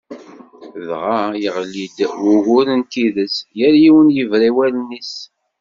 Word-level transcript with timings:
Dɣa 0.87 1.19
yeɣli-d 1.41 1.97
wugur 2.21 2.67
n 2.79 2.81
tidet, 2.91 3.35
yal 3.59 3.75
yiwen 3.83 4.07
yebra 4.15 4.45
i 4.49 4.51
wallen-is. 4.55 5.13